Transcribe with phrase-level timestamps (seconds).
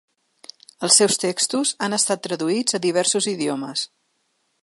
[0.87, 3.85] Els seus textos han estat traduïts a diversos idiomes.